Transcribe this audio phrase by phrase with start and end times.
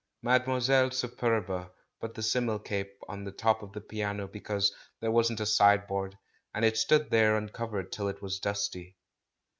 [0.25, 1.69] JNIademoiselle Superba
[1.99, 6.17] put the simnel cake on the top of the piano, because there wasn't a sideboard,
[6.55, 8.97] and it stood there uncovered till it was dusty.